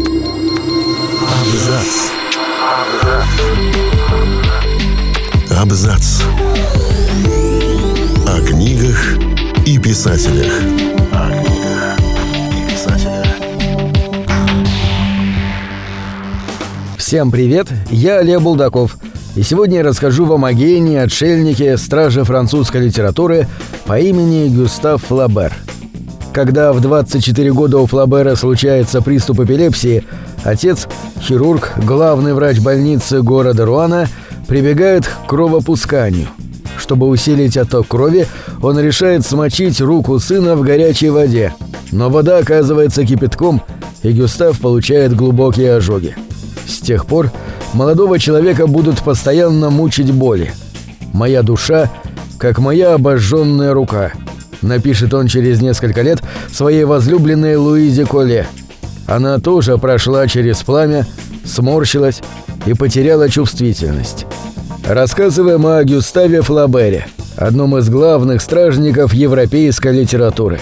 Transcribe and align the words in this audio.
Абзац. 0.00 1.92
Абзац. 5.50 6.22
О 8.26 8.40
книгах 8.46 9.18
и 9.66 9.78
писателях. 9.78 10.52
О 11.12 11.30
книгах 11.30 11.98
и 12.50 12.70
писателях. 12.70 13.26
Всем 16.96 17.30
привет, 17.30 17.68
я 17.90 18.20
Олег 18.20 18.40
Булдаков. 18.40 18.96
И 19.36 19.42
сегодня 19.42 19.78
я 19.78 19.84
расскажу 19.84 20.24
вам 20.24 20.46
о 20.46 20.52
гении, 20.54 20.96
отшельнике, 20.96 21.76
страже 21.76 22.24
французской 22.24 22.86
литературы 22.86 23.46
по 23.84 23.98
имени 24.00 24.48
Гюстав 24.48 25.02
Флабер. 25.04 25.52
Когда 26.32 26.72
в 26.72 26.80
24 26.80 27.52
года 27.52 27.78
у 27.78 27.86
Флабера 27.86 28.36
случается 28.36 29.02
приступ 29.02 29.40
эпилепсии, 29.40 30.04
отец, 30.44 30.86
хирург, 31.20 31.72
главный 31.84 32.34
врач 32.34 32.60
больницы 32.60 33.20
города 33.20 33.66
Руана, 33.66 34.06
прибегает 34.46 35.06
к 35.06 35.28
кровопусканию. 35.28 36.28
Чтобы 36.78 37.08
усилить 37.08 37.56
отток 37.56 37.88
крови, 37.88 38.26
он 38.62 38.78
решает 38.78 39.26
смочить 39.26 39.80
руку 39.80 40.18
сына 40.20 40.54
в 40.54 40.62
горячей 40.62 41.10
воде. 41.10 41.52
Но 41.90 42.08
вода 42.10 42.38
оказывается 42.38 43.04
кипятком, 43.04 43.60
и 44.02 44.12
Гюстав 44.12 44.60
получает 44.60 45.14
глубокие 45.14 45.76
ожоги. 45.76 46.16
С 46.66 46.78
тех 46.78 47.06
пор 47.06 47.32
молодого 47.74 48.20
человека 48.20 48.68
будут 48.68 49.00
постоянно 49.02 49.70
мучить 49.70 50.12
боли. 50.12 50.52
«Моя 51.12 51.42
душа, 51.42 51.90
как 52.38 52.58
моя 52.60 52.94
обожженная 52.94 53.74
рука», 53.74 54.12
напишет 54.62 55.14
он 55.14 55.26
через 55.26 55.60
несколько 55.60 56.02
лет 56.02 56.20
своей 56.52 56.84
возлюбленной 56.84 57.56
Луизе 57.56 58.06
Коле. 58.06 58.46
Она 59.06 59.38
тоже 59.38 59.78
прошла 59.78 60.26
через 60.28 60.62
пламя, 60.62 61.06
сморщилась 61.44 62.20
и 62.66 62.74
потеряла 62.74 63.28
чувствительность. 63.28 64.26
Рассказываем 64.86 65.66
о 65.66 65.82
Гюставе 65.84 66.42
Флабере, 66.42 67.06
одном 67.36 67.76
из 67.76 67.88
главных 67.88 68.40
стражников 68.40 69.12
европейской 69.12 69.92
литературы. 69.92 70.60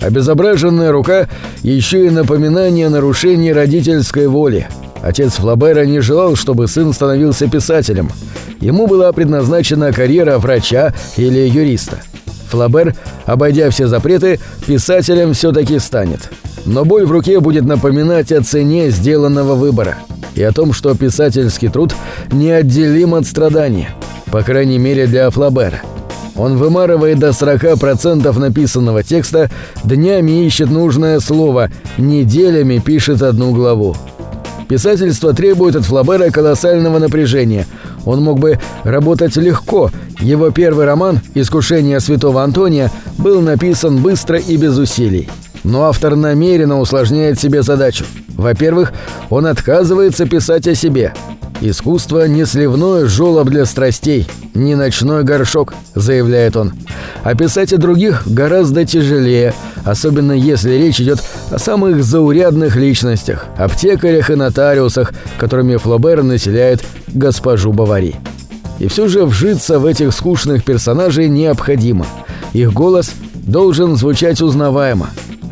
Обезображенная 0.00 0.92
рука– 0.92 1.28
еще 1.62 2.06
и 2.06 2.10
напоминание 2.10 2.88
нарушений 2.88 3.52
родительской 3.52 4.28
воли. 4.28 4.68
Отец 5.02 5.34
Флабера 5.34 5.84
не 5.84 6.00
желал, 6.00 6.36
чтобы 6.36 6.68
сын 6.68 6.92
становился 6.92 7.48
писателем. 7.48 8.10
Ему 8.60 8.86
была 8.86 9.12
предназначена 9.12 9.92
карьера 9.92 10.38
врача 10.38 10.94
или 11.16 11.48
юриста. 11.48 11.98
Флабер, 12.48 12.94
обойдя 13.26 13.70
все 13.70 13.86
запреты, 13.86 14.40
писателем 14.66 15.34
все-таки 15.34 15.78
станет. 15.78 16.30
Но 16.64 16.84
боль 16.84 17.06
в 17.06 17.12
руке 17.12 17.40
будет 17.40 17.64
напоминать 17.64 18.32
о 18.32 18.42
цене 18.42 18.90
сделанного 18.90 19.54
выбора 19.54 19.98
и 20.34 20.42
о 20.42 20.52
том, 20.52 20.72
что 20.72 20.94
писательский 20.94 21.68
труд 21.68 21.94
неотделим 22.30 23.14
от 23.14 23.26
страдания, 23.26 23.90
по 24.30 24.42
крайней 24.42 24.78
мере 24.78 25.06
для 25.06 25.30
Флабера. 25.30 25.80
Он 26.36 26.56
вымарывает 26.56 27.18
до 27.18 27.30
40% 27.30 28.38
написанного 28.38 29.02
текста, 29.02 29.50
днями 29.82 30.46
ищет 30.46 30.70
нужное 30.70 31.18
слово, 31.18 31.70
неделями 31.98 32.78
пишет 32.78 33.22
одну 33.22 33.52
главу. 33.52 33.96
Писательство 34.68 35.32
требует 35.32 35.74
от 35.74 35.84
Флабера 35.84 36.30
колоссального 36.30 36.98
напряжения. 36.98 37.66
Он 38.04 38.22
мог 38.22 38.38
бы 38.38 38.58
работать 38.84 39.36
легко. 39.36 39.90
Его 40.20 40.50
первый 40.50 40.86
роман 40.86 41.20
«Искушение 41.34 42.00
святого 42.00 42.42
Антония» 42.42 42.90
был 43.18 43.40
написан 43.40 43.98
быстро 43.98 44.38
и 44.38 44.56
без 44.56 44.76
усилий. 44.78 45.28
Но 45.64 45.84
автор 45.84 46.16
намеренно 46.16 46.80
усложняет 46.80 47.38
себе 47.38 47.62
задачу. 47.62 48.04
Во-первых, 48.36 48.92
он 49.30 49.46
отказывается 49.46 50.26
писать 50.26 50.66
о 50.68 50.74
себе. 50.74 51.12
«Искусство 51.60 52.28
не 52.28 52.46
сливной 52.46 53.06
жёлоб 53.06 53.48
для 53.48 53.66
страстей, 53.66 54.28
не 54.54 54.76
ночной 54.76 55.24
горшок»,— 55.24 55.74
заявляет 55.94 56.56
он. 56.56 56.72
А 57.24 57.34
писать 57.34 57.72
о 57.72 57.78
других 57.78 58.22
гораздо 58.26 58.84
тяжелее, 58.84 59.54
особенно 59.84 60.32
если 60.32 60.74
речь 60.74 61.00
идет 61.00 61.18
о 61.50 61.58
самых 61.58 62.04
заурядных 62.04 62.76
личностях, 62.76 63.46
аптекарях 63.56 64.30
и 64.30 64.36
нотариусах, 64.36 65.12
которыми 65.38 65.76
Флобер 65.76 66.22
населяет 66.22 66.84
госпожу 67.08 67.72
Бавари. 67.72 68.14
И 68.78 68.86
все 68.86 69.08
же 69.08 69.24
вжиться 69.24 69.80
в 69.80 69.86
этих 69.86 70.12
скучных 70.14 70.64
персонажей 70.64 71.28
необходимо. 71.28 72.06
Их 72.52 72.72
голос 72.72 73.10
должен 73.34 73.96
звучать 73.96 74.40
узнаваемо. 74.40 75.08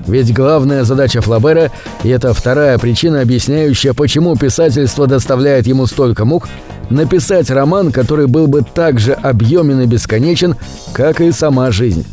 Ведь 0.07 0.33
главная 0.33 0.85
задача 0.85 1.21
Флабера, 1.21 1.71
и 2.05 2.09
это 2.09 2.33
вторая 2.33 2.79
причина, 2.79 3.21
объясняющая, 3.23 3.93
почему 3.93 4.37
писательство 4.37 5.07
доставляет 5.07 5.67
ему 5.67 5.87
столько 5.87 6.25
мук, 6.25 6.49
написать 6.91 7.51
роман, 7.51 7.91
который 7.91 8.27
был 8.27 8.47
бы 8.47 8.63
так 8.63 9.01
же 9.01 9.13
объемен 9.13 9.81
и 9.81 9.87
бесконечен, 9.87 10.55
как 10.93 11.21
и 11.21 11.33
сама 11.33 11.73
жизнь. 11.73 12.07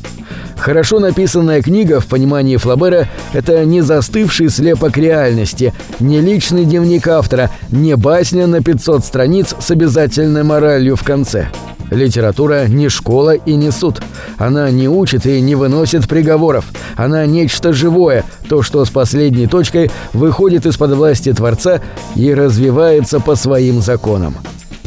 Хорошо 0.57 0.99
написанная 0.99 1.61
книга 1.61 1.99
в 1.99 2.07
понимании 2.07 2.57
Флабера– 2.57 3.07
это 3.33 3.65
не 3.65 3.81
застывший 3.81 4.49
слепок 4.49 4.97
реальности, 4.97 5.73
не 5.99 6.21
личный 6.21 6.65
дневник 6.65 7.07
автора, 7.07 7.51
не 7.69 7.95
басня 7.95 8.47
на 8.47 8.63
500 8.63 9.03
страниц 9.03 9.55
с 9.59 9.71
обязательной 9.71 10.43
моралью 10.43 10.95
в 10.95 11.03
конце– 11.03 11.49
Литература 11.91 12.67
не 12.67 12.89
школа 12.89 13.35
и 13.35 13.55
не 13.55 13.71
суд. 13.71 14.01
Она 14.37 14.69
не 14.71 14.87
учит 14.87 15.25
и 15.25 15.41
не 15.41 15.55
выносит 15.55 16.07
приговоров. 16.07 16.65
Она 16.95 17.25
нечто 17.25 17.73
живое, 17.73 18.23
то, 18.49 18.61
что 18.61 18.83
с 18.85 18.89
последней 18.89 19.47
точкой 19.47 19.91
выходит 20.13 20.65
из-под 20.65 20.91
власти 20.91 21.33
Творца 21.33 21.81
и 22.15 22.33
развивается 22.33 23.19
по 23.19 23.35
своим 23.35 23.81
законам. 23.81 24.35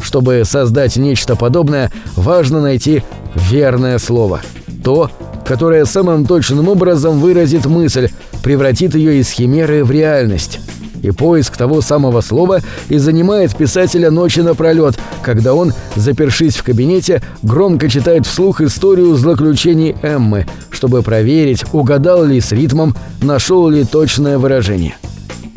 Чтобы 0.01 0.43
создать 0.45 0.97
нечто 0.97 1.35
подобное, 1.35 1.91
важно 2.15 2.61
найти 2.61 3.03
верное 3.35 3.99
слово. 3.99 4.41
То, 4.83 5.11
которое 5.45 5.85
самым 5.85 6.25
точным 6.25 6.69
образом 6.69 7.19
выразит 7.19 7.65
мысль, 7.65 8.09
превратит 8.43 8.95
ее 8.95 9.19
из 9.19 9.29
химеры 9.31 9.83
в 9.83 9.91
реальность. 9.91 10.59
И 11.01 11.11
поиск 11.11 11.57
того 11.57 11.81
самого 11.81 12.21
слова 12.21 12.61
и 12.89 12.97
занимает 12.97 13.55
писателя 13.55 14.11
ночи 14.11 14.39
напролет, 14.39 14.97
когда 15.21 15.53
он, 15.53 15.73
запершись 15.95 16.57
в 16.57 16.63
кабинете, 16.63 17.21
громко 17.43 17.89
читает 17.89 18.25
вслух 18.25 18.61
историю 18.61 19.15
злоключений 19.15 19.95
Эммы, 20.01 20.45
чтобы 20.69 21.01
проверить, 21.01 21.65
угадал 21.73 22.25
ли 22.25 22.41
с 22.41 22.51
ритмом, 22.51 22.95
нашел 23.21 23.69
ли 23.69 23.83
точное 23.83 24.37
выражение. 24.37 24.95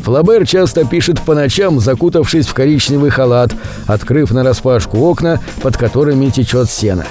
Флабер 0.02 0.46
часто 0.46 0.84
пишет 0.84 1.20
по 1.20 1.34
ночам, 1.34 1.78
закутавшись 1.78 2.46
в 2.46 2.54
коричневый 2.54 3.10
халат, 3.10 3.52
открыв 3.86 4.30
нараспашку 4.30 4.98
окна, 4.98 5.40
под 5.62 5.76
которыми 5.76 6.30
течет 6.30 6.70
сено. 6.70 7.06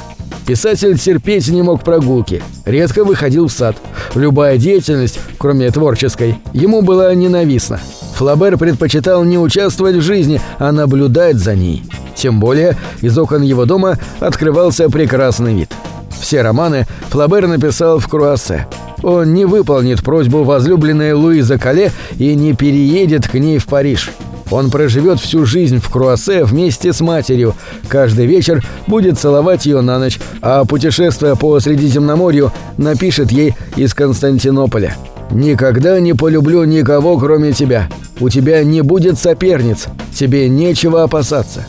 Писатель 0.45 0.97
терпеть 0.97 1.47
не 1.49 1.61
мог 1.61 1.83
прогулки, 1.83 2.41
редко 2.65 3.03
выходил 3.03 3.47
в 3.47 3.51
сад. 3.51 3.77
Любая 4.15 4.57
деятельность, 4.57 5.19
кроме 5.37 5.69
творческой, 5.69 6.39
ему 6.53 6.81
была 6.81 7.13
ненавистна. 7.13 7.79
Флабер 8.19 8.57
предпочитал 8.57 9.23
не 9.23 9.37
участвовать 9.37 9.95
в 9.95 10.01
жизни, 10.01 10.41
а 10.57 10.73
наблюдать 10.73 11.37
за 11.37 11.55
ней. 11.55 11.85
Тем 12.15 12.41
более, 12.41 12.75
из 12.99 13.17
окон 13.17 13.43
его 13.43 13.63
дома 13.63 13.97
открывался 14.19 14.89
прекрасный 14.89 15.53
вид. 15.55 15.71
Все 16.19 16.41
романы 16.41 16.85
Флабер 17.11 17.47
написал 17.47 17.99
в 17.99 18.09
Круассе. 18.09 18.67
Он 19.03 19.33
не 19.33 19.45
выполнит 19.45 20.03
просьбу 20.03 20.43
возлюбленной 20.43 21.13
Луизы 21.13 21.57
Кале 21.57 21.93
и 22.17 22.35
не 22.35 22.53
переедет 22.53 23.25
к 23.25 23.35
ней 23.35 23.57
в 23.57 23.67
Париж. 23.67 24.11
Он 24.51 24.69
проживет 24.69 25.21
всю 25.21 25.45
жизнь 25.45 25.79
в 25.79 25.89
Круассе 25.89 26.43
вместе 26.43 26.91
с 26.91 26.99
матерью, 26.99 27.55
каждый 27.87 28.25
вечер 28.25 28.65
будет 28.85 29.17
целовать 29.17 29.65
ее 29.65 29.79
на 29.79 29.97
ночь, 29.97 30.19
а 30.41 30.65
путешествуя 30.65 31.35
по 31.35 31.57
Средиземноморью 31.61 32.51
напишет 32.75 33.31
ей 33.31 33.55
из 33.77 33.93
Константинополя. 33.93 34.97
«Никогда 35.31 35.99
не 35.99 36.13
полюблю 36.13 36.63
никого, 36.63 37.17
кроме 37.17 37.53
тебя. 37.53 37.89
У 38.19 38.29
тебя 38.29 38.63
не 38.63 38.81
будет 38.81 39.19
соперниц. 39.19 39.87
Тебе 40.13 40.49
нечего 40.49 41.03
опасаться». 41.03 41.65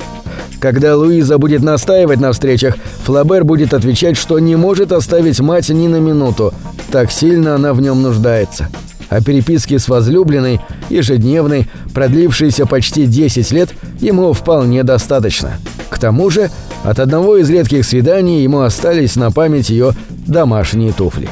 Когда 0.61 0.95
Луиза 0.95 1.39
будет 1.39 1.63
настаивать 1.63 2.21
на 2.21 2.33
встречах, 2.33 2.77
Флабер 3.05 3.45
будет 3.45 3.73
отвечать, 3.73 4.19
что 4.19 4.39
не 4.39 4.57
может 4.57 4.93
оставить 4.93 5.41
мать 5.41 5.71
ни 5.71 5.89
на 5.89 5.97
минуту. 5.97 6.53
Так 6.93 7.11
сильно 7.11 7.55
она 7.55 7.73
в 7.73 7.81
нем 7.81 8.03
нуждается. 8.03 8.69
А 9.09 9.23
переписки 9.23 9.79
с 9.79 9.89
возлюбленной, 9.89 10.61
ежедневной, 10.91 11.69
продлившейся 11.95 12.67
почти 12.67 13.07
10 13.07 13.51
лет, 13.53 13.71
ему 14.01 14.33
вполне 14.35 14.85
достаточно. 14.85 15.53
К 15.89 15.99
тому 15.99 16.29
же, 16.31 16.51
от 16.85 17.01
одного 17.01 17.39
из 17.39 17.49
редких 17.49 17.85
свиданий 17.85 18.43
ему 18.43 18.61
остались 18.61 19.17
на 19.17 19.31
память 19.31 19.71
ее 19.71 19.93
домашние 20.27 20.93
туфли. 20.93 21.29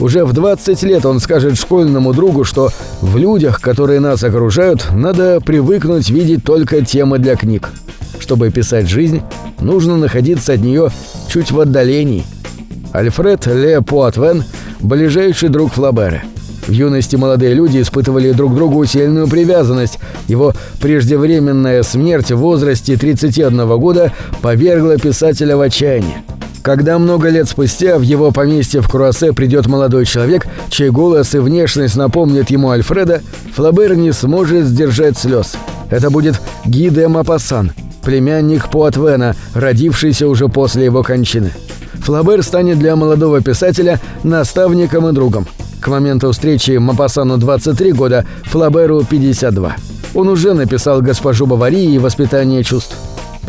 Уже 0.00 0.24
в 0.24 0.32
20 0.32 0.82
лет 0.84 1.04
он 1.04 1.20
скажет 1.20 1.58
школьному 1.58 2.14
другу, 2.14 2.44
что 2.44 2.70
в 3.02 3.18
людях, 3.18 3.60
которые 3.60 4.00
нас 4.00 4.24
окружают, 4.24 4.86
надо 4.92 5.40
привыкнуть 5.40 6.08
видеть 6.08 6.42
только 6.42 6.84
темы 6.84 7.18
для 7.18 7.36
книг. 7.36 7.68
Чтобы 8.18 8.50
писать 8.50 8.88
жизнь, 8.88 9.20
нужно 9.60 9.98
находиться 9.98 10.54
от 10.54 10.60
нее 10.60 10.90
чуть 11.28 11.52
в 11.52 11.60
отдалении. 11.60 12.24
Альфред 12.92 13.46
Ле 13.46 13.82
Пуатвен– 13.82 14.44
ближайший 14.80 15.50
друг 15.50 15.74
Флабера. 15.74 16.22
В 16.66 16.72
юности 16.72 17.16
молодые 17.16 17.54
люди 17.54 17.80
испытывали 17.80 18.32
друг 18.32 18.54
другу 18.54 18.84
сильную 18.86 19.28
привязанность. 19.28 19.98
Его 20.28 20.54
преждевременная 20.80 21.82
смерть 21.82 22.32
в 22.32 22.38
возрасте 22.38 22.96
31 22.96 23.78
года 23.78 24.12
повергла 24.40 24.96
писателя 24.96 25.56
в 25.56 25.60
отчаяние. 25.60 26.22
Когда 26.62 26.98
много 26.98 27.30
лет 27.30 27.48
спустя 27.48 27.98
в 27.98 28.02
его 28.02 28.32
поместье 28.32 28.82
в 28.82 28.88
Круассе 28.88 29.32
придет 29.32 29.66
молодой 29.66 30.04
человек, 30.04 30.46
чей 30.68 30.90
голос 30.90 31.34
и 31.34 31.38
внешность 31.38 31.96
напомнят 31.96 32.50
ему 32.50 32.70
Альфреда, 32.70 33.22
Флабер 33.54 33.96
не 33.96 34.12
сможет 34.12 34.66
сдержать 34.66 35.16
слез. 35.16 35.56
Это 35.88 36.10
будет 36.10 36.40
Ги 36.66 36.90
де 36.90 37.08
Мапассан, 37.08 37.72
племянник 38.04 38.68
Пуатвена, 38.68 39.34
родившийся 39.54 40.28
уже 40.28 40.48
после 40.48 40.84
его 40.84 41.02
кончины. 41.02 41.52
Флабер 42.04 42.42
станет 42.42 42.78
для 42.78 42.94
молодого 42.94 43.40
писателя 43.40 43.98
наставником 44.22 45.08
и 45.08 45.12
другом. 45.12 45.46
К 45.80 45.88
моменту 45.88 46.30
встречи 46.30 46.72
Мапассану 46.72 47.38
23 47.38 47.92
года, 47.92 48.26
Флаберу 48.44 49.02
52. 49.02 49.76
Он 50.14 50.28
уже 50.28 50.52
написал 50.52 51.00
«Госпожу 51.00 51.46
Бавари» 51.46 51.94
и 51.94 51.98
«Воспитание 51.98 52.62
чувств». 52.62 52.94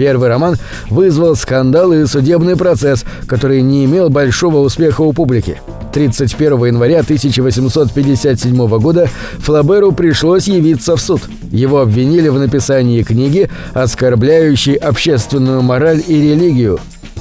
Первый 0.01 0.29
роман 0.29 0.57
вызвал 0.89 1.35
скандал 1.35 1.93
и 1.93 2.07
судебный 2.07 2.55
процесс, 2.55 3.05
который 3.27 3.61
не 3.61 3.85
имел 3.85 4.09
большого 4.09 4.57
успеха 4.57 5.01
у 5.01 5.13
публики. 5.13 5.61
31 5.93 6.65
января 6.65 7.01
1857 7.01 8.79
года 8.79 9.07
Флаберу 9.41 9.91
пришлось 9.91 10.47
явиться 10.47 10.95
в 10.95 11.01
суд. 11.01 11.21
Его 11.51 11.81
обвинили 11.81 12.29
в 12.29 12.39
написании 12.39 13.03
книги, 13.03 13.51
оскорбляющей 13.75 14.73
общественную 14.73 15.61
мораль 15.61 16.01
и 16.07 16.19
религию. 16.19 16.79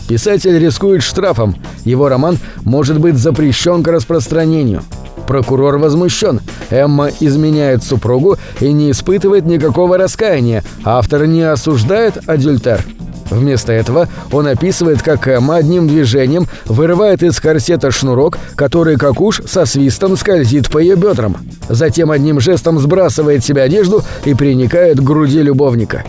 Писатель 0.08 0.58
рискует 0.58 1.02
штрафом. 1.02 1.56
Его 1.84 2.08
роман 2.08 2.38
может 2.62 2.98
быть 2.98 3.18
запрещен 3.18 3.82
к 3.82 3.88
распространению. 3.88 4.82
Прокурор 5.30 5.78
возмущен. 5.78 6.40
Эмма 6.70 7.08
изменяет 7.20 7.84
супругу 7.84 8.36
и 8.58 8.72
не 8.72 8.90
испытывает 8.90 9.46
никакого 9.46 9.96
раскаяния. 9.96 10.64
Автор 10.82 11.24
не 11.26 11.42
осуждает 11.42 12.28
адюльтер. 12.28 12.84
Вместо 13.30 13.72
этого 13.72 14.08
он 14.32 14.48
описывает, 14.48 15.02
как 15.02 15.28
Эмма 15.28 15.54
одним 15.54 15.86
движением 15.86 16.48
вырывает 16.64 17.22
из 17.22 17.38
корсета 17.38 17.92
шнурок, 17.92 18.38
который, 18.56 18.96
как 18.96 19.20
уж, 19.20 19.40
со 19.46 19.66
свистом 19.66 20.16
скользит 20.16 20.68
по 20.68 20.78
ее 20.78 20.96
бедрам. 20.96 21.36
Затем 21.68 22.10
одним 22.10 22.40
жестом 22.40 22.80
сбрасывает 22.80 23.44
себе 23.44 23.62
одежду 23.62 24.02
и 24.24 24.34
приникает 24.34 24.98
к 24.98 25.04
груди 25.04 25.42
любовника. 25.42 26.02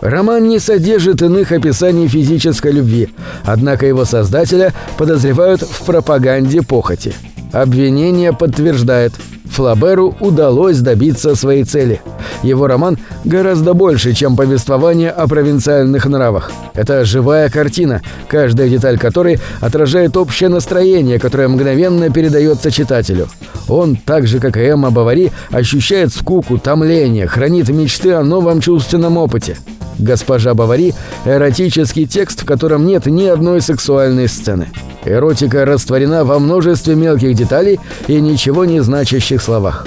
Роман 0.00 0.48
не 0.48 0.60
содержит 0.60 1.20
иных 1.20 1.50
описаний 1.50 2.06
физической 2.06 2.70
любви, 2.70 3.08
однако 3.42 3.86
его 3.86 4.04
создателя 4.04 4.72
подозревают 4.96 5.62
в 5.62 5.84
пропаганде 5.84 6.62
похоти. 6.62 7.12
Обвинение 7.52 8.32
подтверждает, 8.32 9.12
Флаберу 9.50 10.14
удалось 10.20 10.78
добиться 10.78 11.34
своей 11.34 11.64
цели. 11.64 12.00
Его 12.42 12.66
роман 12.66 12.98
гораздо 13.24 13.74
больше, 13.74 14.12
чем 14.12 14.36
повествование 14.36 15.10
о 15.10 15.26
провинциальных 15.26 16.06
нравах. 16.06 16.52
Это 16.74 17.04
живая 17.04 17.48
картина, 17.48 18.02
каждая 18.28 18.68
деталь 18.68 18.98
которой 18.98 19.40
отражает 19.60 20.16
общее 20.16 20.48
настроение, 20.48 21.18
которое 21.18 21.48
мгновенно 21.48 22.10
передается 22.10 22.70
читателю. 22.70 23.28
Он, 23.68 23.96
так 23.96 24.26
же 24.26 24.38
как 24.38 24.56
и 24.56 24.60
Эмма 24.60 24.90
Бавари, 24.90 25.32
ощущает 25.50 26.12
скуку, 26.12 26.58
томление, 26.58 27.26
хранит 27.26 27.68
мечты 27.68 28.12
о 28.12 28.22
новом 28.22 28.60
чувственном 28.60 29.16
опыте. 29.16 29.56
«Госпожа 29.98 30.54
Бавари»— 30.54 30.94
эротический 31.24 32.06
текст, 32.06 32.42
в 32.42 32.44
котором 32.44 32.86
нет 32.86 33.06
ни 33.06 33.24
одной 33.24 33.60
сексуальной 33.60 34.28
сцены. 34.28 34.68
Эротика 35.04 35.64
растворена 35.64 36.24
во 36.24 36.38
множестве 36.38 36.94
мелких 36.94 37.34
деталей 37.34 37.80
и 38.06 38.20
ничего 38.20 38.64
не 38.64 38.80
значащих 38.80 39.40
словах. 39.42 39.86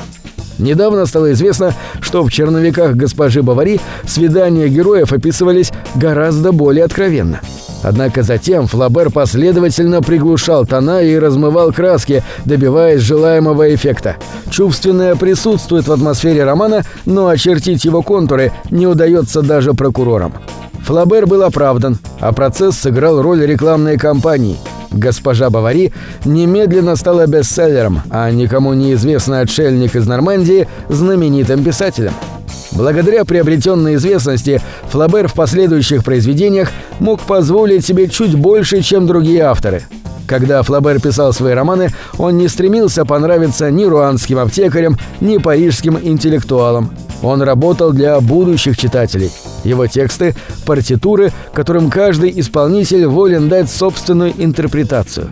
Недавно 0.58 1.06
стало 1.06 1.32
известно, 1.32 1.74
что 2.02 2.24
в 2.24 2.32
черновиках 2.32 2.96
госпожи 2.96 3.42
Бавари 3.42 3.80
свидания 4.06 4.68
героев 4.68 5.12
описывались 5.12 5.72
гораздо 5.96 6.52
более 6.52 6.86
откровенно. 6.86 7.42
Однако 7.84 8.22
затем 8.22 8.68
Флабер 8.68 9.10
последовательно 9.10 10.04
приглушал 10.04 10.68
тона 10.68 11.02
и 11.02 11.18
размывал 11.18 11.74
краски, 11.74 12.24
добиваясь 12.46 13.02
желаемого 13.02 13.74
эффекта. 13.74 14.18
Чувственное 14.52 15.16
присутствует 15.16 15.88
в 15.88 15.92
атмосфере 15.92 16.44
романа, 16.44 16.84
но 17.08 17.28
очертить 17.28 17.84
его 17.84 18.04
контуры 18.04 18.52
не 18.70 18.86
удается 18.86 19.42
даже 19.42 19.74
прокурорам. 19.74 20.34
Флабер 20.86 21.26
был 21.26 21.42
оправдан, 21.42 21.98
а 22.20 22.34
процесс 22.34 22.78
сыграл 22.78 23.22
роль 23.22 23.44
рекламной 23.46 23.98
кампании– 23.98 24.58
«Госпожа 24.92 25.50
Бавари» 25.50 25.94
немедленно 26.26 26.96
стала 26.96 27.28
бестселлером, 27.28 28.02
а 28.10 28.30
никому 28.32 28.74
неизвестный 28.74 29.42
отшельник 29.42 29.96
из 29.96 30.08
Нормандии– 30.08 30.68
знаменитым 30.90 31.64
писателем. 31.64 32.14
Благодаря 32.72 33.26
приобретенной 33.26 33.96
известности 33.96 34.62
Флабер 34.90 35.28
в 35.28 35.34
последующих 35.34 36.04
произведениях 36.04 36.72
мог 37.00 37.22
позволить 37.22 37.86
себе 37.86 38.08
чуть 38.08 38.36
больше, 38.36 38.82
чем 38.82 39.08
другие 39.08 39.42
авторы– 39.44 39.84
когда 40.32 40.64
Флабер 40.64 41.02
писал 41.02 41.34
свои 41.34 41.54
романы, 41.54 41.90
он 42.18 42.38
не 42.38 42.48
стремился 42.48 43.04
понравиться 43.04 43.70
ни 43.70 43.84
руанским 43.84 44.40
аптекарям, 44.40 44.98
ни 45.20 45.38
парижским 45.38 46.00
интеллектуалам. 46.02 46.90
Он 47.22 47.42
работал 47.42 47.92
для 47.92 48.18
будущих 48.22 48.78
читателей. 48.78 49.30
Его 49.64 49.88
тексты– 49.88 50.36
партитуры, 50.66 51.32
которым 51.54 51.90
каждый 51.90 52.32
исполнитель 52.40 53.06
волен 53.06 53.50
дать 53.50 53.70
собственную 53.70 54.34
интерпретацию. 54.38 55.30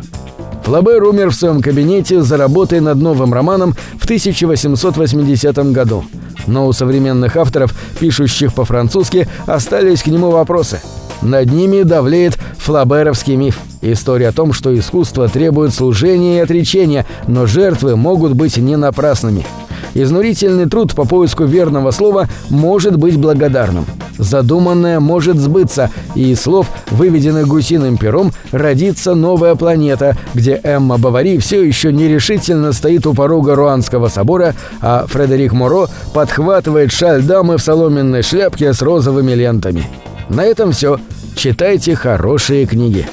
Флабер 0.64 1.04
умер 1.04 1.30
в 1.30 1.36
своем 1.36 1.62
кабинете 1.62 2.22
за 2.22 2.38
работой 2.38 2.80
над 2.80 2.98
новым 2.98 3.34
романом 3.34 3.76
в 3.98 4.04
1880 4.04 5.72
году. 5.72 6.06
Но 6.48 6.68
у 6.68 6.74
современных 6.74 7.38
авторов, 7.38 7.74
пишущих 8.00 8.54
по-французски, 8.54 9.28
остались 9.48 10.04
к 10.04 10.08
нему 10.08 10.30
вопросы– 10.30 10.80
над 11.22 11.52
ними 11.52 11.84
давлеет 11.84 12.38
флаберовский 12.58 13.36
миф. 13.36 13.60
История 13.82 14.30
о 14.30 14.32
том, 14.32 14.54
что 14.54 14.78
искусство 14.78 15.28
требует 15.28 15.74
служения 15.74 16.38
и 16.38 16.42
отречения, 16.42 17.06
но 17.28 17.46
жертвы 17.46 17.96
могут 17.96 18.34
быть 18.34 18.58
не 18.58 18.76
напрасными. 18.78 19.46
Изнурительный 19.94 20.68
труд 20.68 20.94
по 20.96 21.06
поиску 21.06 21.46
верного 21.46 21.92
слова 21.92 22.30
может 22.50 22.98
быть 22.98 23.18
благодарным. 23.18 23.86
Задуманное 24.20 25.00
может 25.00 25.38
сбыться, 25.38 25.90
и 26.14 26.32
из 26.32 26.42
слов, 26.42 26.68
выведенных 26.92 27.48
гусиным 27.48 27.98
пером, 27.98 28.32
родится 28.52 29.16
новая 29.16 29.56
планета, 29.56 30.16
где 30.34 30.60
Эмма 30.62 30.98
Бавари 30.98 31.38
все 31.40 31.64
еще 31.64 31.92
нерешительно 31.92 32.74
стоит 32.74 33.08
у 33.08 33.14
порога 33.14 33.56
Руанского 33.56 34.10
собора, 34.10 34.54
а 34.82 35.06
Фредерик 35.08 35.54
Моро 35.54 35.88
подхватывает 36.14 36.92
шаль 36.92 37.24
дамы 37.24 37.58
в 37.58 37.62
соломенной 37.62 38.22
шляпке 38.22 38.74
с 38.74 38.82
розовыми 38.82 39.32
лентами. 39.32 39.88
На 40.28 40.44
этом 40.44 40.74
все. 40.74 41.00
Читайте 41.36 41.96
хорошие 41.96 42.66
книги. 42.66 43.08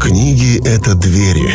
Книги— 0.00 0.58
это 0.64 0.94
двери, 0.94 1.54